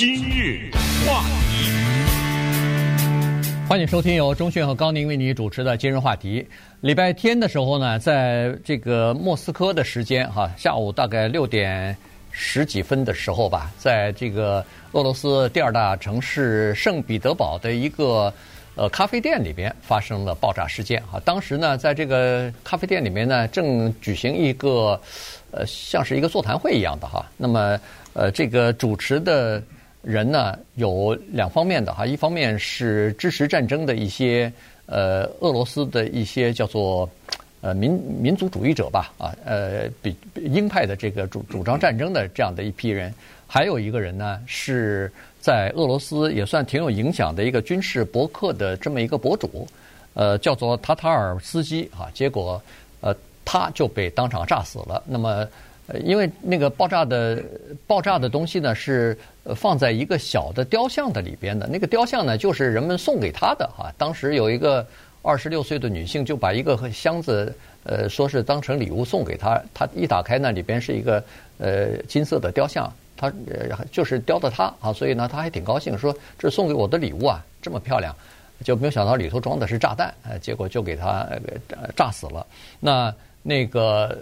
[0.00, 0.70] 今日
[1.06, 1.68] 话题，
[3.68, 6.48] 欢迎收听由钟迅和高宁为你主持的今日话题。
[6.80, 11.94] 礼拜天的时候呢，在这个莫斯科的时间哈，下午大概六点
[12.30, 18.32] 十几分的时候吧，在这个俄罗斯第二大城市圣彼得堡的一个
[18.76, 21.20] 呃咖啡店里边发生了爆炸事件啊。
[21.26, 24.98] 当时呢，在这个咖啡店里面呢，正举行一个
[25.50, 27.30] 呃像是一个座谈会一样的哈。
[27.36, 27.78] 那么
[28.14, 29.62] 呃，这个主持的
[30.02, 34.50] 人呢，有两方面的哈，一方面是支持战争的一些
[34.86, 37.06] 呃俄罗斯的一些叫做
[37.60, 43.12] 呃民民族主义者吧啊，呃比鹰派的这个主主张战争的这样的一批人，
[43.46, 49.68] 还有一个人呢是在俄罗斯也算挺有影响的一个军事博客的这么一个博主，
[50.14, 52.60] 呃叫做塔塔尔斯基啊，结果
[53.02, 55.02] 呃他就被当场炸死了。
[55.06, 55.46] 那么。
[55.92, 57.42] 呃因为那个爆炸的
[57.84, 59.18] 爆炸的东西呢，是
[59.54, 61.66] 放在一个小的雕像的里边的。
[61.66, 63.92] 那个雕像呢，就是人们送给他的哈。
[63.96, 64.86] 当时有一个
[65.22, 69.62] 二十六岁的女性，就把一个箱子，呃，说是当成礼物送给他。
[69.72, 71.22] 他一打开呢，里边是一个
[71.58, 78.14] 呃金色的雕像，他呃就是雕的他啊，所以呢，他还挺高兴，说这送给我的礼物啊，这么漂亮，
[78.64, 81.28] 就没有想到里头装的是炸弹，呃，结果就给他
[81.70, 82.46] 呃炸死了。
[82.80, 84.16] 那那个。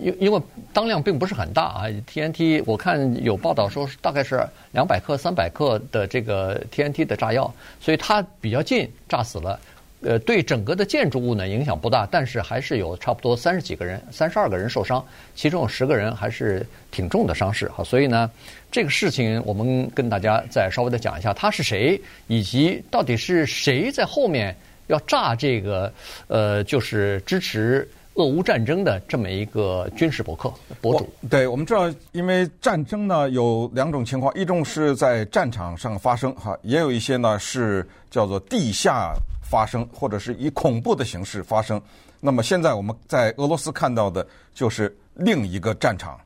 [0.00, 0.40] 因因为
[0.72, 9.58] 当量并不是很大啊，TNT 我看有报道说大概是两百克、三百克的这个 TNT 的炸药，所以它比较近，炸死了。
[10.02, 15.02] 呃，对整个的建筑物呢影响不大，但是还是有差不多三十几个人、三十二个人受伤，
[15.34, 17.82] 其中有十个人还是挺重的伤势哈。
[17.82, 18.30] 所以呢，
[18.70, 24.54] 这个事情我们跟大家再稍微的讲一下，他是谁，以及到底是谁在后面
[24.88, 25.90] 要炸这个，
[26.26, 27.88] 呃，就是支持。
[28.14, 41.80] 俄乌战争的这么一个军事博客博主，对，我们知道，因为战争呢有两种情况，一种是在战场上发生，哈，也有一些呢是叫做地下发生，或者是以恐怖的形式发生。
[42.20, 44.24] 那么现在我们在俄罗斯看到的
[44.54, 46.16] 就是另一个战场，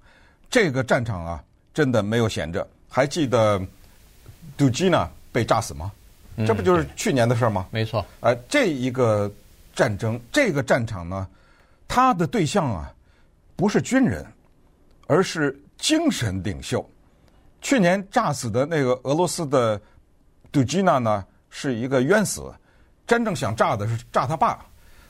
[0.50, 2.66] 这个战场啊真的没有闲着。
[2.90, 3.60] 还记得
[4.58, 5.90] 杜吉娜被炸死吗？
[6.46, 7.66] 这不就是去年的事儿吗？
[7.70, 8.04] 没错。
[8.20, 9.30] 呃，这一个
[9.74, 11.26] 战争，这个战场呢？
[11.88, 12.92] 他的对象啊，
[13.56, 14.24] 不是军人，
[15.06, 16.86] 而是精神领袖。
[17.60, 19.80] 去年炸死的那个俄罗斯的
[20.52, 22.52] 杜吉娜呢，是一个冤死。
[23.06, 24.64] 真正想炸的是炸他爸，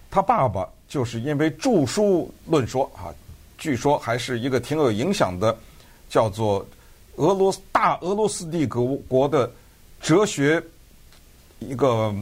[0.08, 3.12] 他爸爸就是因为著书论说啊，
[3.58, 5.54] 据说还是一个挺有影响的，
[6.08, 6.64] 叫做
[7.16, 9.50] 俄罗斯大俄罗斯帝国国的
[10.00, 10.62] 哲学
[11.58, 12.14] 一个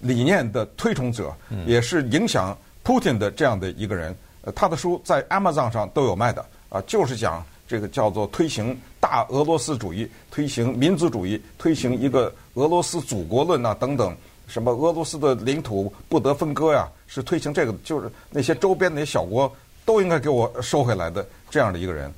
[0.00, 1.32] 理念的推崇者，
[1.66, 2.58] 也是影响。
[2.84, 4.14] Putin 的这样的一个人，
[4.54, 14.14] 他的书在 Amazon 上都有卖的啊，就是讲这个叫做推行大俄罗斯主义、推行民族主义、推行一个俄罗斯祖国论啊等等，
[14.46, 19.50] 什么俄罗斯的领土不得分割呀，是推行这个，就是那些周边那些小国
[19.84, 22.12] 都应该给我收回来的这样的一个人，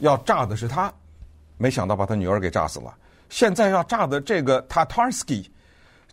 [0.00, 0.92] 要炸的是他，
[1.56, 2.94] 没想到把他女儿给炸死了。
[3.30, 5.46] 现在要炸的这个 Tatarsky，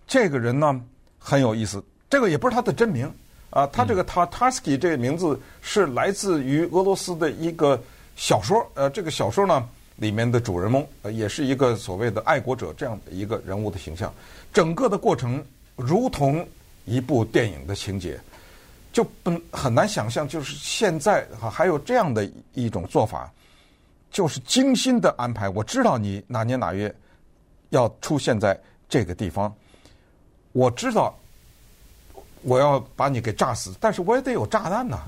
[0.07, 0.81] 这个人呢
[1.17, 3.11] 很有意思，这个也不是他的真名。
[3.49, 7.81] 啊，他这个 Tatarsky 这个名字是来自于俄罗斯的一个
[8.15, 14.13] 小说，呃，这个小说呢里面的主人翁呃也是一个所谓的爱国者这样的一个人物的形象，
[14.53, 15.43] 整个的过程
[15.75, 16.47] 如同
[16.85, 18.19] 一部电影的情节，
[18.93, 23.31] 就不很难想象，就是现在哈还有这样的一种做法，
[24.11, 25.49] 就是精心的安排。
[25.49, 26.93] 我知道你哪年哪月
[27.69, 28.55] 要出现在
[28.87, 29.51] 这个地方，
[30.51, 31.17] 我知道。
[32.41, 34.99] 我要把你给炸死，但是我也得有炸弹呐，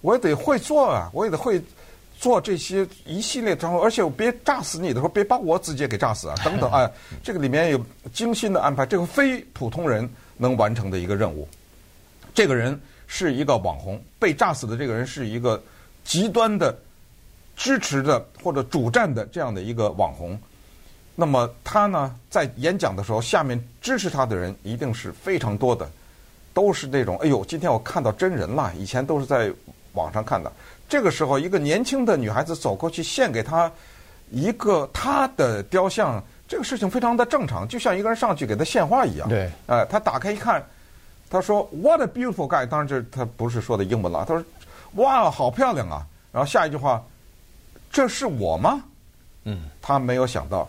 [0.00, 1.62] 我也得会做啊，我也得会
[2.18, 6.90] 做这些一系列然后，而且我别炸死你的时候，别把我自己给炸死啊， 等等啊，
[7.22, 11.48] 这个里面有精心的安排，这个非普通人能完成的一个任务。
[12.34, 15.62] 这个人是一个网红，被炸死的这个人是一个
[16.04, 16.76] 极端的
[17.56, 20.38] 支持的或者主战的这样的一个网红。
[21.14, 25.88] 那么他呢，在演讲的时候，下面支持他的人一定是非常多的。
[26.54, 29.50] 都是那种，哎呦，今天我看到真人了，以前都是在
[29.94, 30.50] 网上看的。
[30.88, 33.70] 这个时候，一个年轻的女孩子走过去献给他
[34.30, 39.28] 一个他的雕像，这个事情非常的正常，就像一个人上去给他献花一样。
[39.28, 40.62] 对，哎，他打开一看，
[41.30, 44.44] 他说：“What a beautiful guy！” 当然这他不是说的英文了，他说
[45.02, 47.02] ：“哇，好漂亮啊！”然后下一句话
[47.90, 48.82] ：“这是我吗？”
[49.44, 50.68] 嗯，他没有想到，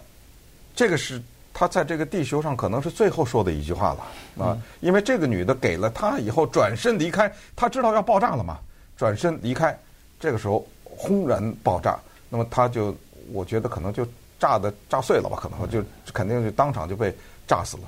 [0.75, 1.21] 这个是。
[1.53, 8.59] 他在这个地球上可能是最后说的一句话了啊，因为这个女的给了他以后转身离开，他知道要爆炸了嘛，
[8.97, 9.77] 转身离开，
[10.19, 12.95] 这个时候轰然爆炸，那么他就
[13.31, 14.03] 我觉得可能就
[14.39, 15.38] 炸的炸碎了吧？
[15.39, 17.15] 可能就肯定就当场就被
[17.47, 17.83] 炸死了。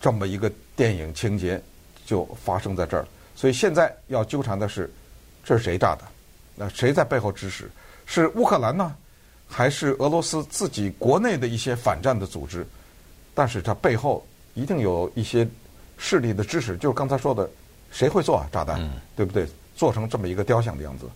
[0.00, 1.60] 这么一个电影情节
[2.04, 3.04] 就发生在这儿，
[3.34, 4.92] 所以现在要纠缠的是，
[5.42, 6.02] 这是谁炸的？
[6.54, 7.70] 那谁在背后指使？
[8.04, 8.94] 是乌克兰呢，
[9.48, 12.66] 还是俄罗斯自己国内的一些反战的组织？
[13.34, 14.24] 但是它背后
[14.54, 15.48] 一定有一些
[15.96, 16.76] 势力的支持。
[16.76, 17.48] 就是刚才说的，
[17.90, 18.46] 谁会做啊？
[18.52, 19.46] 炸弹，嗯、对不对？
[19.74, 21.06] 做成这么一个雕像的样子。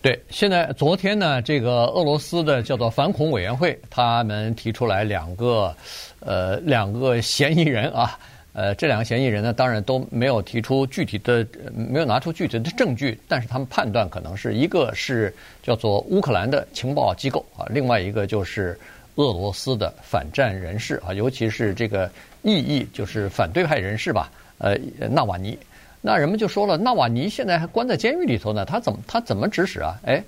[0.00, 5.76] 对，现在昨天呢，这个俄罗斯的叫做反恐委员会，他们提出来两个，
[6.20, 8.18] 呃，两个嫌疑人啊，
[8.52, 15.32] 呃，这两个嫌疑人呢，当然都没有提出具体的，没有拿出具体的证据，但是他们判断可能是一个是
[15.62, 18.76] 叫做乌克兰的情报机构啊，另外一个就是
[19.14, 22.10] 俄罗斯的反战人士啊，尤其是这个
[22.42, 24.76] 异议就是反对派人士吧，呃，
[25.08, 25.56] 纳瓦尼。
[26.02, 30.00] 那人们就说了，纳瓦尼现在还关在监狱里头呢，他怎么他怎么指使啊？
[30.04, 30.24] 哎，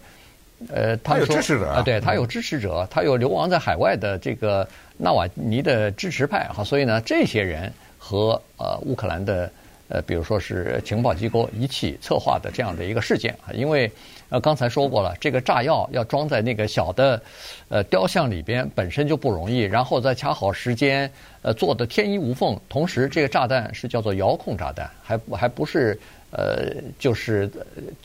[0.69, 7.73] 呃，他有支持者啊，对他有支持者，他有流亡在海外的这个纳瓦尼的支持派哈，所以呢，这些人
[8.05, 9.49] 和呃乌克兰的
[9.89, 13.89] 呃，比如说是情报机构一起策划的这样的一个事件啊，因为。
[14.33, 17.21] 呃，刚才说过了，这个炸药要装在那个小的，
[17.69, 21.09] 呃，雕像里边本身就不容易，然后再掐好时间，
[21.43, 22.59] 呃，做的天衣无缝。
[22.67, 26.01] 同时，这个炸弹是叫做遥控炸弹，还还不是，
[26.31, 27.47] 呃，就是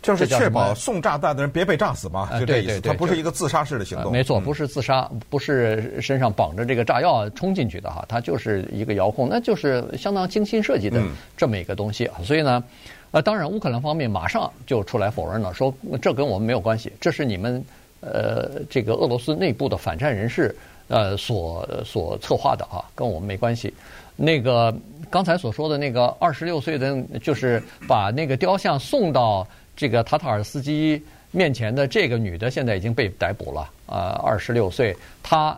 [0.01, 2.68] 就是确保送炸弹的人别被炸死嘛，就这意思。
[2.68, 4.12] 对对对，它不是一个自杀式的行动。
[4.12, 11.01] 没错，不是自杀，不是身上绑着这个炸药冲进去的哈，它就是一个遥控，那就是相当精心设计的
[11.38, 12.09] 这么一个东西。
[12.21, 12.62] 所以呢。
[13.17, 17.65] 呃，当然，乌克兰方面马上就出来否认了，说这跟我们没有关系，这是你们
[17.99, 20.55] 呃这个俄罗斯内部的反战人士
[20.87, 23.73] 呃所所策划的啊，跟我们没关系。
[24.15, 24.71] 那个
[25.09, 35.57] 刚才所说的那个二十六岁的，就是把那个雕像送到这个塔塔尔斯基面前的这个女的，现在已经被逮捕了呃，二十六岁，她。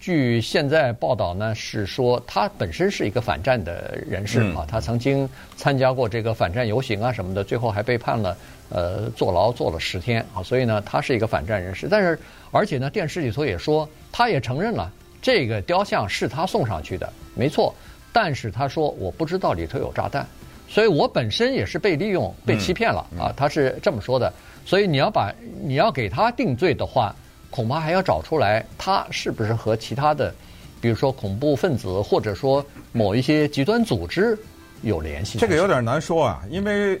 [0.00, 8.36] 据现在报道呢，是说他本身是一个反战的人士啊，他曾经参加过这个反战游行啊什么的，最后还被判了
[8.70, 11.88] 呃坐牢坐了十天啊，所以呢，他是一个反战人士。
[11.90, 12.16] 但是
[12.52, 14.90] 而且呢，电视里头也说，他也承认了
[15.20, 17.74] 这个雕像是他送上去的，没错。
[18.12, 20.24] 但是他说我不知道里头有炸弹，
[20.68, 24.32] 所以我本身也是被利用、被欺骗了啊，他是这么说的。
[24.64, 27.12] 所以你要把你要给他定罪的话。
[27.50, 30.34] 恐怕还要找出来，他是不是和其他的，
[30.80, 34.38] 比如说恐怖分子，或者说某一些极端组织
[34.82, 35.38] 有联系？
[35.38, 37.00] 这个有点难说啊，因为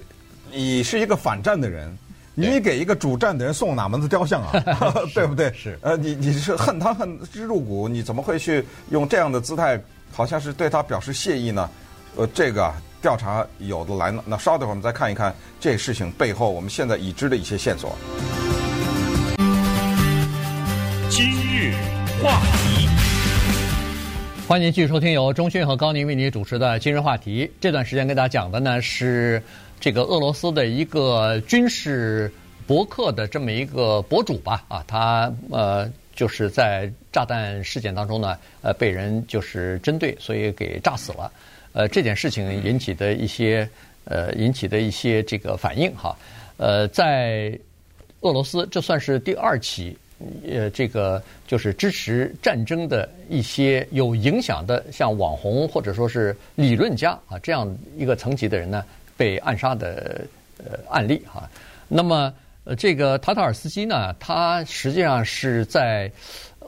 [0.50, 1.96] 你是一个反战的人，
[2.34, 4.52] 你给一个主战的人送哪门子雕像啊？
[5.14, 5.52] 对不对？
[5.52, 5.78] 是。
[5.82, 9.80] 呃，你你是恨他恨之入骨，你怎么会去用这样的姿态，
[10.10, 11.68] 好像是对他表示谢意呢？
[12.16, 12.72] 呃，这个
[13.02, 14.22] 调查有的来呢。
[14.26, 17.96] 那稍等会儿我们再看一看这事情背后我们现在已知的一些线索。
[21.18, 21.74] 今日
[22.22, 22.86] 话题，
[24.46, 27.50] 欢迎继续收听由中讯和高宁为您主持的今日话题。
[27.60, 29.42] 这段时间跟大家讲的呢是
[29.80, 32.32] 这个俄罗斯的一个军事
[32.68, 41.32] 博客的这么一个博主吧啊，他呃就是在炸弹事件当中呢呃被人就是针对，所以给炸死了。
[41.72, 43.68] 呃，这件事情引起的一些
[44.04, 46.16] 呃引起的一些这个反应哈，
[46.58, 47.58] 呃，在
[48.20, 49.98] 俄罗斯这算是第二起。
[50.44, 58.84] 呃，这个就是支持战争的一些有影响的，像网红或者说是理论家啊，这样一个层级的人呢，
[59.16, 60.22] 被暗杀的
[60.58, 61.48] 呃案例哈。
[61.86, 62.34] 那么，
[62.64, 66.10] 呃，这个塔塔尔斯基呢，他实际上是在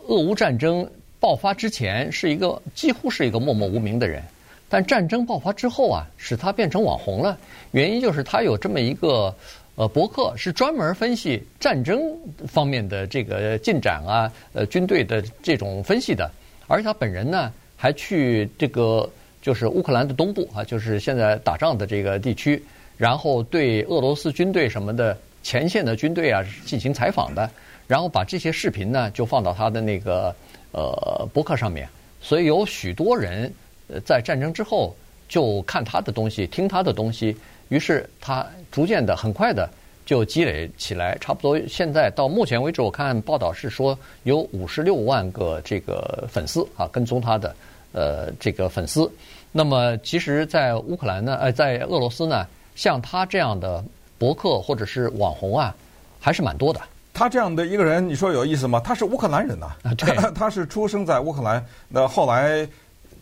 [0.06, 0.88] 俄乌战争
[1.18, 4.22] 爆发之前是一个几乎是一个默默无名的人，
[4.68, 7.36] 但战争爆发之后啊，使他变成网红了。
[7.72, 9.34] 原因就是他有这么一个。
[9.80, 11.98] 呃，博客是专门分析战争
[12.46, 16.30] 方面的这个进展啊，呃，军队的这种分析的。
[16.66, 19.08] 而且他本人呢，还去这个
[19.40, 22.62] 就是乌克兰的东部啊，就是现在打仗的这个地区，
[22.98, 27.50] 然后对俄罗斯军队什么的前线的军队啊进行采访的，
[27.86, 30.36] 然后把这些视频呢就放到他的那个
[30.72, 31.88] 呃博客上面。
[32.20, 33.50] 所以有许多人
[33.88, 34.94] 呃在战争之后
[35.26, 37.34] 就看他的东西，听他的东西。
[37.70, 39.70] 于是他逐渐的、很快的
[40.04, 47.54] 就积累起来，差不多现在到目前为止，我看报道是说有五十六万个这个粉丝啊，跟踪他的
[47.92, 49.10] 呃这个粉丝。
[49.52, 53.84] 那么其实，在乌克兰呢，呃，在俄罗斯呢，像他这样的
[54.18, 55.74] 博客或者是网红啊，
[56.18, 56.80] 还是蛮多的。
[57.14, 58.80] 他这样的一个人，你说有意思吗？
[58.84, 62.68] 他是乌克兰人呐，啊，对， 他是出生在乌克兰，那后来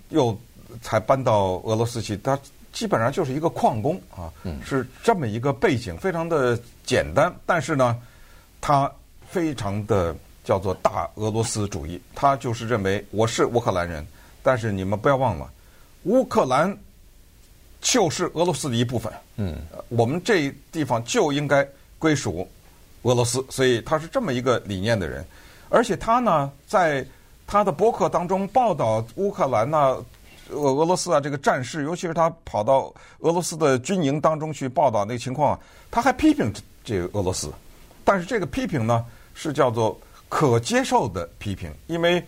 [0.09, 0.35] 又
[0.81, 2.39] 才搬到俄罗斯去，他。
[2.79, 4.31] 基本上就是一个矿工啊，
[4.65, 6.57] 是这么一个背景，非常的
[6.87, 8.01] 简单，但是呢，
[8.61, 8.89] 他
[9.29, 12.01] 非常的叫做大俄罗斯主义。
[12.15, 14.07] 他就是认为我是乌克兰人，
[14.45, 15.51] 但是你们不要忘了，
[16.05, 16.79] 乌克兰
[17.81, 19.13] 就是俄罗斯的一部分。
[19.35, 19.57] 嗯，
[19.89, 21.67] 我们这地方就应该
[21.99, 22.49] 归属
[23.03, 25.27] 俄罗斯，所以他是这么一个理念的人。
[25.69, 27.05] 而且他呢，在
[27.45, 29.97] 他的博客当中报道乌克兰呢。
[30.51, 35.59] 俄俄罗斯啊，这个战事，尤其是他跑到俄罗斯的军营当中去报道那个情况，
[35.91, 36.53] 他还批评
[36.85, 37.53] 这个俄罗斯，
[38.05, 42.23] 但是这个批评呢是叫做可接受的批评，因为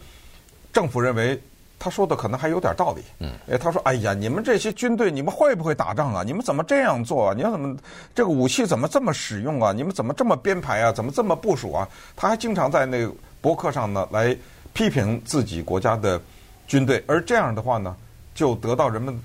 [0.72, 1.40] 政府认为
[1.78, 3.02] 他说的可能还有点道理。
[3.20, 6.22] 嗯，哎，他说：“哎呀，你们这些军队，你们会不会打仗啊？
[6.22, 7.34] 你们怎么这样做啊？
[7.34, 7.76] 你们怎么
[8.14, 9.72] 这个武器怎么这么使用啊？
[9.72, 10.92] 你们怎么这么编排啊？
[10.92, 13.10] 怎么这么部署啊？”他还经常在那个
[13.40, 14.36] 博客上呢来
[14.74, 16.20] 批评自己国家的
[16.66, 17.96] 军队，而这样的话呢。
[18.34, 19.18] 就得到人们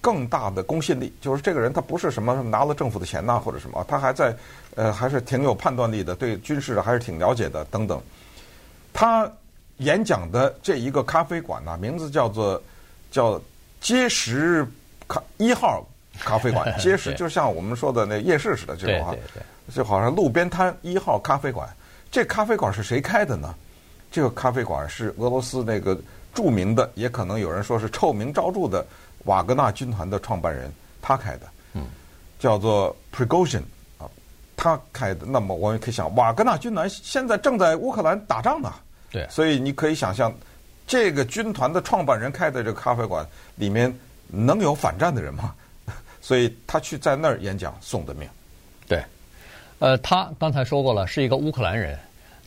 [0.00, 4.36] 更大的公信力，就是这个人他不是什么拿了政府的钱呐、啊，或者什么，他还在
[4.74, 7.98] 呃还是挺有判断力的，对军事还是挺了解的等等。
[8.92, 9.30] 他
[9.78, 12.62] 演讲的这一个咖啡馆呢、啊，名字叫做
[13.10, 13.40] 叫
[13.80, 14.66] 街食
[15.08, 15.82] 咖一号
[16.20, 19.14] 咖啡馆，街食就像我们说的那夜市似的这种啊，
[19.74, 21.68] 就好像路边摊一号咖啡馆。
[22.10, 23.54] 这咖啡馆是谁开的呢？
[24.12, 25.98] 这个咖啡馆是俄罗斯那个。
[26.34, 28.84] 著名的，也可能有人说是臭名昭著的
[29.24, 31.86] 瓦格纳军团的创办人，他开的，嗯，
[32.38, 33.62] 叫做 Prigozhin
[33.98, 34.10] 啊，
[34.56, 35.24] 他开的。
[35.24, 38.72] 那么我们可以想，瓦格纳军团现在正在乌克兰打仗呢，
[39.10, 40.34] 对，所以你可以想象，
[40.86, 43.92] 这个军团的创办人开的这个咖啡馆里面
[44.26, 45.54] 能有反战的人吗？
[46.20, 48.28] 所以他去在那儿演讲，送的命。
[48.88, 49.02] 对，
[49.78, 51.98] 呃，他刚才说过了，是一个乌克兰人，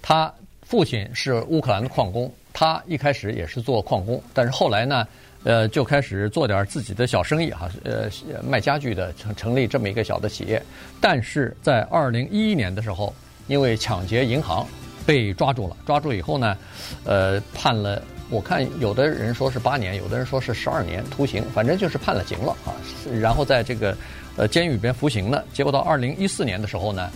[0.02, 0.32] 他
[0.64, 2.32] 父亲是乌克兰的矿工。
[2.60, 5.08] 他一开始也是做矿工，但是后来呢，
[5.44, 8.10] 呃，就开始做点自己的小生意哈，呃，
[8.44, 10.60] 卖家具的，成成立这么一个小的企业。
[11.00, 13.14] 但是在二零一一年的时候，
[13.46, 14.66] 因为抢劫银行
[15.06, 16.58] 被抓住了，抓住以后呢，
[17.06, 22.74] 呃，判了，我看有的人说是八年，有的人说是十二年徒刑，反正就是判了刑了啊。
[23.22, 23.96] 然后在这个
[24.36, 27.12] 呃监狱里边服刑呢，结果到二零一四年的时候呢，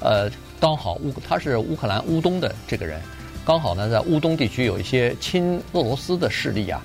[0.00, 2.98] 呃，刚好乌他是乌克兰乌东的这个人。
[3.46, 6.82] 刚好呢，在乌东地区有一些亲俄罗斯的势力啊，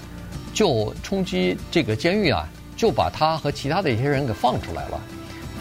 [0.53, 5.01] 就冲击这个监狱啊，就把他和其他的一些人给放出来了。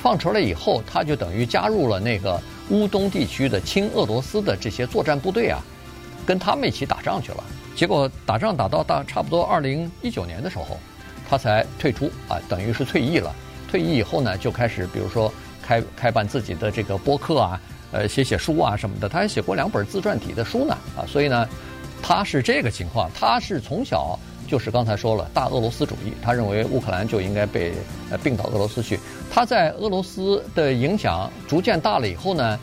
[0.03, 2.39] 放出来以后，他就等于加入了那个
[2.69, 5.65] 乌东地区的亲俄罗斯的这些作战部队啊，
[6.27, 7.43] 跟他们一起打仗去了。
[7.75, 10.79] 结果打仗打到大差不多二零一九年的时候，
[11.27, 13.35] 他才退出啊，等于是退役了。
[13.71, 17.59] 退役以后呢，就开始比如说开开办自己的这个播客啊。
[17.93, 21.49] 呃，写写书啊什么的，他还写过两本自传体的书呢，啊，所以呢，
[22.01, 24.17] 他是这个情况，他是从小
[24.47, 27.73] 就是刚才说了大俄罗斯主义，他认为乌克兰就应该被
[28.09, 28.97] 呃并到俄罗斯去。
[29.29, 32.59] 他在俄罗斯的影响逐渐大了以后呢，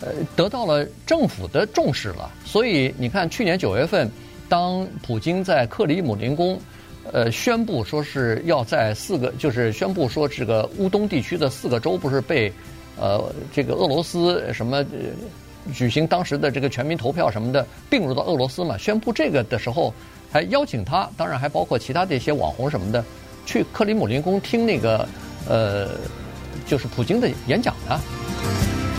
[0.00, 2.30] 呃，得到了政府的重视了。
[2.44, 4.08] 所以你看，去年九月份，
[4.48, 6.56] 当普京在克里姆林宫，
[7.12, 12.52] 呃，宣布说是要在四个，就是宣布说这个乌东地区的四个州不是被。
[13.00, 14.84] 呃，这个俄罗斯什么
[15.72, 18.76] 举行当时的这个全民投票什么的，并入到俄罗斯嘛？
[18.78, 19.92] 宣布这个的时候，
[20.30, 23.04] 还邀请他，当然还包括其他的一些网红什么的，
[23.44, 25.06] 去克里姆林宫听那个
[25.46, 25.90] 呃，
[26.66, 28.00] 就是普京的演讲呢。